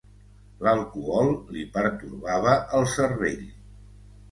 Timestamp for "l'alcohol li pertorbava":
0.67-2.57